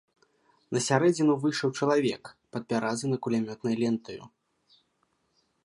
[0.75, 2.23] На сярэдзіну выйшаў чалавек,
[2.57, 4.23] падпяразаны кулямётнаю лентаю.